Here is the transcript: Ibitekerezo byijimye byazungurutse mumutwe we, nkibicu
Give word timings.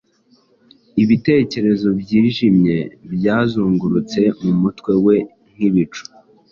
Ibitekerezo 1.03 1.87
byijimye 2.01 2.77
byazungurutse 3.13 4.21
mumutwe 4.43 4.93
we, 5.05 5.15
nkibicu 5.53 6.03